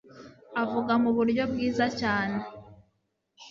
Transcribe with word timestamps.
avuga 0.63 0.93
mu 1.03 1.09
buryo 1.17 1.43
bwiza 1.51 1.85
cyane 1.99 2.37